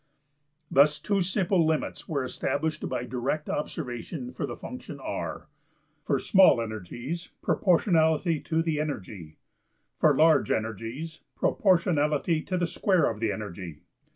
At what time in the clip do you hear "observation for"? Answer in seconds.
3.51-4.47